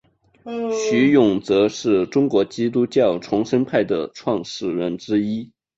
[0.71, 5.51] 徐永泽是中国基督教重生派的创始人之一。